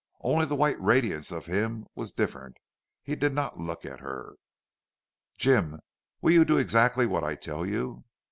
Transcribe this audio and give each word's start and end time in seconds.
Only 0.21 0.45
the 0.47 0.55
white 0.55 0.81
radiance 0.81 1.31
of 1.31 1.45
him 1.45 1.85
was 1.93 2.11
different. 2.11 2.57
He 3.03 3.15
did 3.15 3.35
not 3.35 3.59
look 3.59 3.85
at 3.85 3.99
her. 3.99 4.33
"Jim, 5.37 5.79
will 6.23 6.31
you 6.31 6.43
do 6.43 6.57
exactly 6.57 7.05
what 7.05 7.23
I 7.23 7.35
tell 7.35 7.67
you?" 7.67 8.03